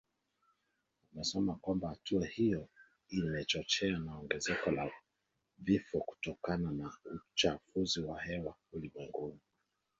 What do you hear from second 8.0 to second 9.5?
wa hewa ulimwenguni